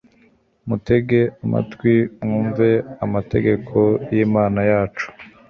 [0.67, 1.93] mutege amatwi
[2.23, 2.69] mwumve
[3.05, 3.77] amategeko
[4.13, 5.07] y'Imana yacu,